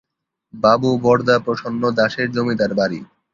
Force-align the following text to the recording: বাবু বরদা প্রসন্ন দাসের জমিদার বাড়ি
বাবু 0.53 0.89
বরদা 1.03 1.35
প্রসন্ন 1.39 1.83
দাসের 1.97 2.27
জমিদার 2.31 2.71
বাড়ি 2.75 2.99